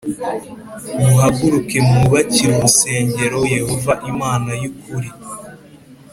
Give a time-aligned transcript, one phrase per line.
[1.01, 5.09] muhaguruke mwubakire urusengeroi Yehova Imana y ukuri